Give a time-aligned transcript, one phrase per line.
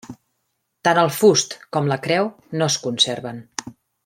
[0.87, 3.47] Tant el fust com la creu no es conserven.